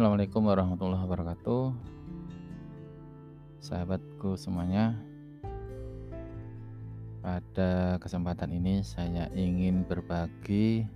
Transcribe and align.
Assalamualaikum 0.00 0.48
warahmatullahi 0.48 1.04
wabarakatuh. 1.04 1.76
Sahabatku 3.60 4.32
semuanya, 4.32 4.96
pada 7.20 8.00
kesempatan 8.00 8.48
ini 8.48 8.80
saya 8.80 9.28
ingin 9.36 9.84
berbagi 9.84 10.88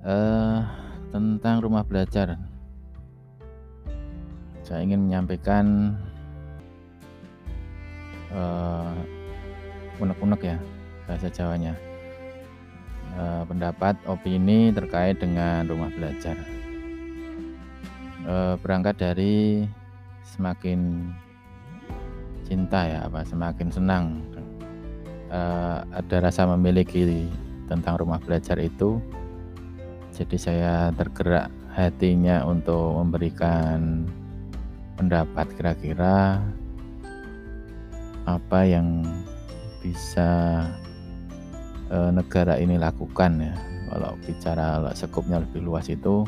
uh, 0.00 0.64
tentang 1.12 1.60
rumah 1.60 1.84
belajar. 1.84 2.40
Saya 4.64 4.80
ingin 4.80 5.04
menyampaikan 5.04 6.00
uh, 8.32 8.96
unek-unek 10.00 10.48
ya 10.48 10.56
bahasa 11.04 11.28
Jawanya. 11.28 11.76
Uh, 13.20 13.44
pendapat 13.44 14.00
opini 14.08 14.72
terkait 14.72 15.20
dengan 15.20 15.68
rumah 15.68 15.92
belajar 15.92 16.40
e, 18.24 18.34
berangkat 18.60 18.96
dari 19.00 19.64
semakin 20.24 21.10
cinta 22.44 22.86
ya 22.86 23.06
apa 23.06 23.22
semakin 23.22 23.68
senang. 23.70 24.04
E, 25.30 25.40
ada 25.94 26.16
rasa 26.18 26.48
memiliki 26.50 27.28
tentang 27.70 28.02
rumah 28.02 28.18
belajar 28.18 28.58
itu. 28.58 28.98
Jadi 30.10 30.36
saya 30.36 30.90
tergerak 30.92 31.48
hatinya 31.70 32.42
untuk 32.44 32.98
memberikan 32.98 34.04
pendapat 34.98 35.46
kira-kira 35.54 36.42
apa 38.26 38.60
yang 38.66 39.06
bisa 39.80 40.62
e, 41.88 41.96
negara 42.12 42.58
ini 42.58 42.76
lakukan 42.76 43.38
ya. 43.40 43.54
Kalau 43.90 44.14
bicara 44.22 44.86
sekupnya 44.94 45.42
lebih 45.42 45.66
luas 45.66 45.90
itu 45.90 46.22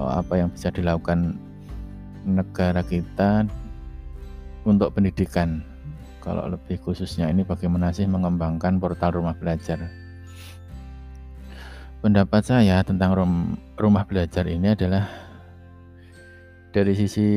apa 0.00 0.40
yang 0.40 0.48
bisa 0.48 0.72
dilakukan 0.72 1.36
negara 2.24 2.80
kita 2.86 3.44
untuk 4.62 4.94
pendidikan. 4.94 5.62
Kalau 6.22 6.46
lebih 6.46 6.78
khususnya 6.78 7.26
ini 7.26 7.42
bagaimana 7.42 7.90
sih 7.90 8.06
mengembangkan 8.06 8.78
portal 8.78 9.18
rumah 9.18 9.34
belajar. 9.34 9.90
Pendapat 11.98 12.42
saya 12.46 12.82
tentang 12.82 13.14
rum 13.14 13.34
rumah 13.78 14.06
belajar 14.06 14.46
ini 14.46 14.74
adalah 14.74 15.06
dari 16.70 16.94
sisi 16.94 17.28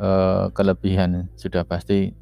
uh, 0.00 0.48
kelebihan 0.52 1.28
sudah 1.36 1.64
pasti 1.64 2.12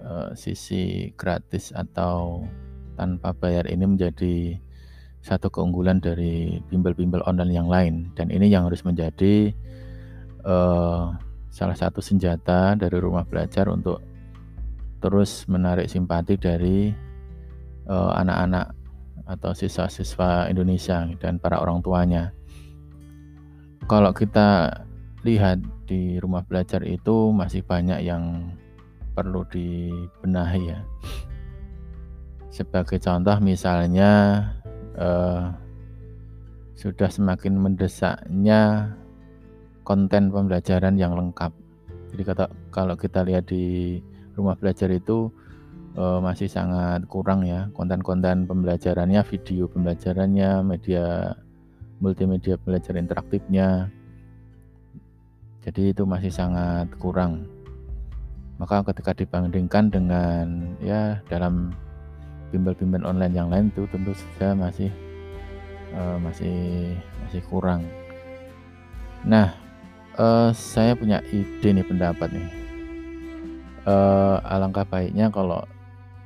uh, 0.00 0.32
sisi 0.36 1.12
gratis 1.16 1.72
atau 1.72 2.44
tanpa 2.96 3.34
bayar 3.36 3.68
ini 3.68 3.84
menjadi 3.84 4.56
satu 5.24 5.48
keunggulan 5.48 6.04
dari 6.04 6.60
bimbel-bimbel 6.68 7.24
online 7.24 7.52
yang 7.56 7.68
lain 7.72 7.94
dan 8.12 8.28
ini 8.28 8.52
yang 8.52 8.68
harus 8.68 8.84
menjadi 8.84 9.56
uh, 10.44 11.16
salah 11.48 11.72
satu 11.72 12.04
senjata 12.04 12.76
dari 12.76 13.00
rumah 13.00 13.24
belajar 13.24 13.72
untuk 13.72 14.04
terus 15.00 15.44
menarik 15.52 15.84
simpati 15.84 16.40
dari 16.40 16.88
eh, 17.84 18.12
anak-anak 18.16 18.72
uh, 18.72 19.36
atau 19.36 19.52
siswa-siswa 19.52 20.48
Indonesia 20.48 21.04
dan 21.20 21.36
para 21.36 21.60
orang 21.60 21.84
tuanya. 21.84 22.32
Kalau 23.84 24.16
kita 24.16 24.72
lihat 25.28 25.60
di 25.84 26.16
rumah 26.16 26.40
belajar 26.48 26.80
itu 26.88 27.36
masih 27.36 27.60
banyak 27.60 28.00
yang 28.00 28.48
perlu 29.12 29.44
dibenahi 29.52 30.72
ya. 30.72 30.80
Sebagai 32.48 32.96
contoh 32.96 33.36
misalnya 33.44 34.40
uh, 34.98 35.54
sudah 36.74 37.06
semakin 37.06 37.54
mendesaknya 37.54 38.92
konten 39.86 40.32
pembelajaran 40.32 40.98
yang 40.98 41.14
lengkap. 41.14 41.52
Jadi 42.10 42.22
kata 42.22 42.44
kalau 42.74 42.94
kita 42.98 43.22
lihat 43.22 43.46
di 43.50 43.98
rumah 44.34 44.58
belajar 44.58 44.90
itu 44.90 45.30
uh, 45.94 46.18
masih 46.18 46.50
sangat 46.50 47.06
kurang 47.06 47.46
ya 47.46 47.70
konten-konten 47.74 48.46
pembelajarannya, 48.46 49.22
video 49.26 49.70
pembelajarannya, 49.70 50.62
media 50.66 51.34
multimedia 52.02 52.58
belajar 52.58 52.98
interaktifnya. 52.98 53.88
Jadi 55.64 55.96
itu 55.96 56.04
masih 56.04 56.28
sangat 56.28 56.92
kurang. 57.00 57.48
Maka 58.60 58.84
ketika 58.92 59.16
dibandingkan 59.16 59.90
dengan 59.90 60.76
ya 60.78 61.18
dalam 61.26 61.72
bimbel-bimbel 62.52 63.04
online 63.06 63.34
yang 63.34 63.48
lain 63.48 63.72
itu 63.72 63.86
tentu 63.88 64.12
saja 64.12 64.56
masih 64.56 64.90
uh, 65.94 66.18
masih 66.20 66.92
masih 67.24 67.42
kurang. 67.48 67.86
Nah, 69.24 69.56
uh, 70.18 70.50
saya 70.52 70.92
punya 70.92 71.24
ide 71.32 71.68
nih 71.72 71.86
pendapat 71.86 72.28
nih. 72.28 72.48
Uh, 73.84 74.40
alangkah 74.48 74.84
baiknya 74.88 75.28
kalau 75.28 75.60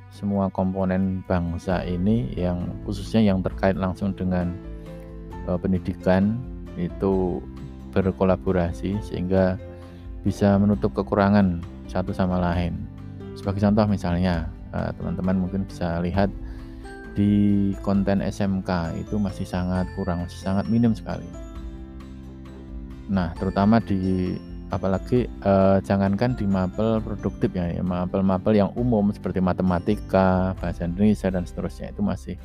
semua 0.09 0.49
komponen 0.49 1.21
bangsa 1.27 1.83
ini 1.85 2.31
yang 2.33 2.65
khususnya 2.83 3.21
yang 3.21 3.43
terkait 3.45 3.77
langsung 3.77 4.15
dengan 4.15 4.55
uh, 5.45 5.59
pendidikan 5.59 6.39
itu 6.79 7.43
berkolaborasi 7.91 8.99
sehingga 9.03 9.59
bisa 10.23 10.55
menutup 10.59 10.91
kekurangan 10.95 11.63
satu 11.87 12.11
sama 12.11 12.39
lain. 12.39 12.85
Sebagai 13.35 13.63
contoh 13.63 13.87
misalnya 13.87 14.51
teman-teman 14.71 15.35
uh, 15.37 15.41
mungkin 15.47 15.61
bisa 15.65 16.01
lihat 16.01 16.29
di 17.17 17.73
konten 17.83 18.23
SMK 18.23 18.95
itu 18.95 19.19
masih 19.19 19.43
sangat 19.43 19.89
kurang, 19.97 20.23
masih 20.23 20.39
sangat 20.39 20.65
minim 20.71 20.93
sekali. 20.95 21.25
Nah, 23.09 23.33
terutama 23.35 23.81
di 23.81 24.37
apalagi 24.69 25.25
uh, 25.41 25.81
jangankan 25.81 26.37
di 26.37 26.45
mapel 26.45 27.01
produktif 27.01 27.49
ya, 27.57 27.73
ya 27.73 27.81
mapel-mapel 27.81 28.53
yang 28.53 28.69
umum 28.77 29.09
seperti 29.09 29.41
matematika, 29.41 30.53
bahasa 30.61 30.85
Indonesia 30.85 31.27
dan 31.33 31.43
seterusnya 31.43 31.89
itu 31.89 32.01
masih 32.05 32.35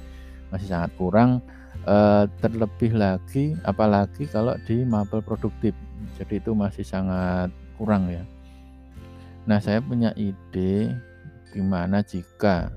masih 0.49 0.69
sangat 0.69 0.91
kurang. 0.97 1.45
Uh, 1.85 2.25
terlebih 2.41 2.97
lagi, 2.97 3.53
apalagi 3.61 4.25
kalau 4.31 4.57
di 4.65 4.89
mapel 4.89 5.21
produktif, 5.21 5.77
jadi 6.17 6.41
itu 6.41 6.57
masih 6.57 6.81
sangat 6.81 7.53
kurang 7.77 8.09
ya. 8.09 8.25
Nah, 9.45 9.61
saya 9.61 9.85
punya 9.85 10.17
ide 10.17 10.97
Gimana 11.55 12.03
jika 12.03 12.75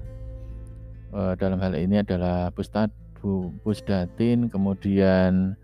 uh, 1.10 1.34
dalam 1.34 1.58
hal 1.58 1.74
ini 1.74 2.06
adalah 2.06 2.54
Pustad, 2.54 2.94
Bu, 3.18 3.50
Pusdatin, 3.66 4.54
kemudian 4.54 5.58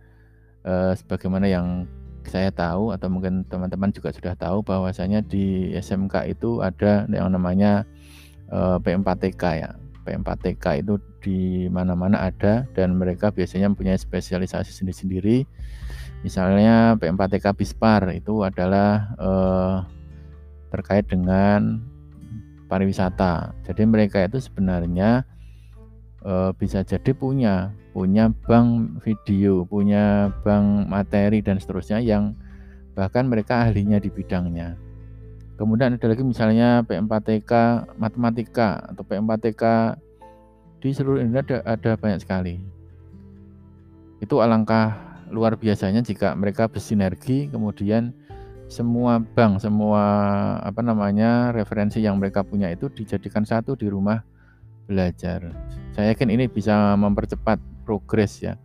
uh, 0.65 0.97
sebagaimana 0.97 1.45
yang 1.45 1.85
saya 2.25 2.49
tahu 2.49 2.95
atau 2.95 3.11
mungkin 3.11 3.45
teman-teman 3.51 3.93
juga 3.93 4.09
sudah 4.15 4.33
tahu 4.33 4.65
bahwasanya 4.65 5.21
di 5.21 5.75
SMK 5.77 6.33
itu 6.33 6.63
ada 6.65 7.05
yang 7.11 7.29
namanya 7.29 7.85
uh, 8.49 8.81
P4TK 8.81 9.43
ya. 9.61 9.71
P4TK 10.03 10.83
itu 10.83 10.99
di 11.23 11.71
mana-mana 11.71 12.27
ada 12.27 12.67
dan 12.75 12.99
mereka 12.99 13.31
biasanya 13.31 13.71
mempunyai 13.71 13.95
spesialisasi 13.95 14.75
sendiri-sendiri. 14.75 15.47
Misalnya 16.27 16.99
P4TK 16.99 17.55
Bispar 17.55 18.11
itu 18.11 18.43
adalah 18.43 19.15
uh, 19.19 19.75
terkait 20.75 21.07
dengan 21.07 21.79
pariwisata. 22.73 23.53
Jadi 23.69 23.85
mereka 23.85 24.25
itu 24.25 24.41
sebenarnya 24.41 25.21
e, 26.25 26.49
bisa 26.57 26.81
jadi 26.81 27.13
punya 27.13 27.69
punya 27.93 28.33
bank 28.49 28.97
video, 29.05 29.61
punya 29.69 30.33
bank 30.41 30.89
materi 30.89 31.45
dan 31.45 31.61
seterusnya 31.61 32.01
yang 32.01 32.33
bahkan 32.97 33.29
mereka 33.29 33.69
ahlinya 33.69 34.01
di 34.01 34.09
bidangnya. 34.09 34.73
Kemudian 35.53 35.93
ada 36.01 36.07
lagi 36.09 36.25
misalnya 36.25 36.81
P4TK 36.89 37.51
matematika 38.01 38.81
atau 38.89 39.05
P4TK 39.05 39.63
di 40.81 40.89
seluruh 40.89 41.21
Indonesia 41.21 41.61
ada, 41.61 41.77
ada 41.77 41.91
banyak 41.93 42.25
sekali. 42.25 42.57
Itu 44.17 44.41
alangkah 44.41 45.13
luar 45.29 45.57
biasanya 45.57 46.01
jika 46.01 46.33
mereka 46.33 46.65
bersinergi 46.65 47.49
kemudian 47.53 48.13
semua 48.73 49.21
bank, 49.21 49.61
semua 49.61 50.01
apa 50.65 50.81
namanya 50.81 51.53
referensi 51.53 52.01
yang 52.01 52.17
mereka 52.17 52.41
punya 52.41 52.73
itu 52.73 52.89
dijadikan 52.89 53.45
satu 53.45 53.77
di 53.77 53.85
rumah 53.85 54.25
belajar. 54.89 55.53
Saya 55.93 56.17
yakin 56.17 56.33
ini 56.33 56.49
bisa 56.49 56.97
mempercepat 56.97 57.61
progres 57.85 58.41
ya, 58.41 58.57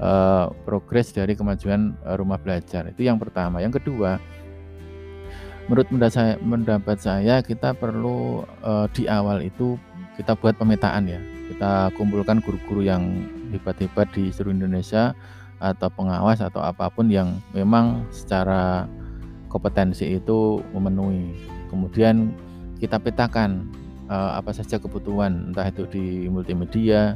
uh, 0.00 0.48
progres 0.64 1.12
dari 1.12 1.36
kemajuan 1.36 1.92
uh, 2.08 2.16
rumah 2.16 2.40
belajar. 2.40 2.88
Itu 2.88 3.04
yang 3.04 3.20
pertama. 3.20 3.60
Yang 3.60 3.84
kedua, 3.84 4.16
menurut 5.68 5.92
saya, 6.08 6.40
mendapat 6.40 6.96
saya 6.96 7.44
kita 7.44 7.76
perlu 7.76 8.48
uh, 8.64 8.88
di 8.96 9.04
awal 9.04 9.44
itu 9.44 9.76
kita 10.16 10.32
buat 10.40 10.56
pemetaan 10.56 11.04
ya. 11.04 11.20
Kita 11.52 11.92
kumpulkan 12.00 12.40
guru-guru 12.40 12.80
yang 12.88 13.28
hebat-hebat 13.52 14.08
di 14.16 14.32
seluruh 14.32 14.56
Indonesia 14.56 15.12
atau 15.60 15.92
pengawas 15.92 16.40
atau 16.40 16.64
apa 16.64 16.88
pun 16.88 17.12
yang 17.12 17.36
memang 17.52 18.08
secara 18.10 18.88
kompetensi 19.54 20.18
itu 20.18 20.58
memenuhi. 20.74 21.30
Kemudian 21.70 22.34
kita 22.82 22.98
petakan 22.98 23.70
uh, 24.10 24.34
apa 24.34 24.50
saja 24.50 24.82
kebutuhan, 24.82 25.54
entah 25.54 25.70
itu 25.70 25.86
di 25.86 26.26
multimedia, 26.26 27.14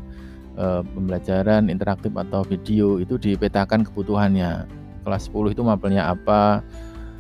uh, 0.55 0.87
pembelajaran 0.87 1.67
interaktif 1.67 2.15
atau 2.15 2.47
video 2.47 3.03
itu 3.03 3.19
dipetakan 3.19 3.83
kebutuhannya. 3.83 4.71
Kelas 5.03 5.27
10 5.27 5.59
itu 5.59 5.63
mapelnya 5.67 6.07
apa? 6.15 6.63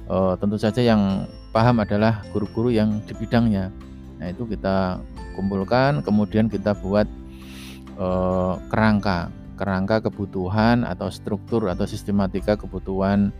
Uh, 0.06 0.38
tentu 0.38 0.55
saja 0.56 0.81
yang 0.81 1.26
paham 1.50 1.82
adalah 1.82 2.23
guru-guru 2.31 2.70
yang 2.70 3.03
di 3.05 3.12
bidangnya. 3.19 3.75
Nah, 4.23 4.31
itu 4.31 4.47
kita 4.47 5.03
kumpulkan, 5.35 6.06
kemudian 6.06 6.47
kita 6.47 6.79
buat 6.79 7.11
kerangka, 8.70 9.26
kerangka 9.59 10.06
kebutuhan 10.06 10.87
atau 10.87 11.11
struktur 11.11 11.67
atau 11.67 11.82
sistematika 11.82 12.55
kebutuhan 12.55 13.35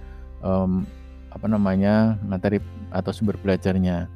apa 1.29 1.47
namanya 1.47 2.17
materi 2.25 2.59
atau 2.93 3.13
sumber 3.13 3.37
belajarnya. 3.41 4.09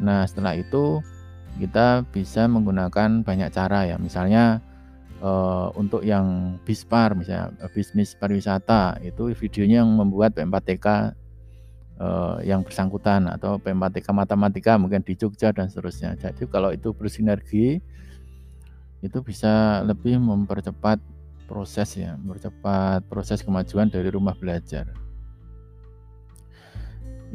Nah, 0.00 0.28
setelah 0.28 0.56
itu 0.56 1.00
kita 1.56 2.04
bisa 2.12 2.44
menggunakan 2.48 3.24
banyak 3.24 3.48
cara 3.52 3.88
ya. 3.88 3.96
Misalnya 3.96 4.60
uh, 5.24 5.72
untuk 5.76 6.04
yang 6.04 6.58
bispar 6.64 7.16
misalnya 7.16 7.52
eh, 7.64 7.70
bisnis 7.72 8.12
pariwisata 8.16 9.00
itu 9.04 9.32
videonya 9.32 9.84
yang 9.84 9.90
membuat 9.96 10.36
P4TK 10.36 10.86
uh, 10.86 11.02
eh, 11.96 12.36
yang 12.52 12.60
bersangkutan 12.60 13.28
atau 13.32 13.56
P4TK 13.56 14.06
matematika 14.12 14.76
mungkin 14.76 15.00
di 15.00 15.16
Jogja 15.16 15.52
dan 15.52 15.72
seterusnya. 15.72 16.16
Jadi 16.20 16.44
kalau 16.48 16.72
itu 16.72 16.92
bersinergi 16.92 17.80
itu 19.04 19.18
bisa 19.20 19.84
lebih 19.84 20.18
mempercepat 20.18 20.98
proses 21.46 21.94
ya, 21.94 22.18
mempercepat 22.18 23.06
proses 23.06 23.40
kemajuan 23.40 23.86
dari 23.86 24.10
rumah 24.10 24.34
belajar. 24.34 25.05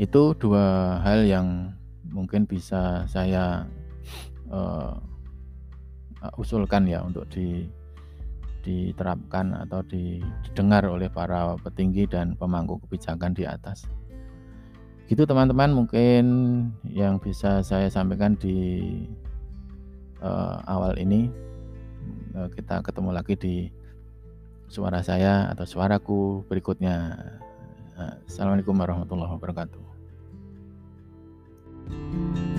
Itu 0.02 0.34
dua 0.34 0.98
hal 1.06 1.30
yang 1.30 1.78
mungkin 2.10 2.50
bisa 2.50 3.06
saya 3.06 3.70
uh, 4.50 4.98
usulkan 6.42 6.90
ya 6.90 7.06
untuk 7.06 7.30
di 7.30 7.70
diterapkan 8.66 9.54
atau 9.62 9.86
didengar 9.86 10.86
oleh 10.90 11.06
para 11.06 11.54
petinggi 11.62 12.10
dan 12.10 12.34
pemangku 12.34 12.82
kebijakan 12.82 13.38
di 13.38 13.46
atas. 13.46 13.86
Gitu 15.06 15.22
teman-teman 15.22 15.70
mungkin 15.70 16.26
yang 16.90 17.22
bisa 17.22 17.62
saya 17.62 17.86
sampaikan 17.86 18.34
di 18.42 18.90
uh, 20.26 20.66
awal 20.66 20.98
ini. 20.98 21.30
Uh, 22.34 22.50
kita 22.58 22.82
ketemu 22.82 23.14
lagi 23.14 23.38
di 23.38 23.56
suara 24.66 25.06
saya 25.06 25.46
atau 25.54 25.66
suaraku 25.70 26.42
berikutnya. 26.50 27.22
Assalamualaikum 28.02 28.74
warahmatullahi 28.74 29.38
wabarakatuh. 29.38 29.91
thank 31.92 32.38
you 32.38 32.51